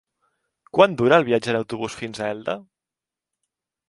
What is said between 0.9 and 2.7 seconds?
dura el viatge en autobús fins a Elda?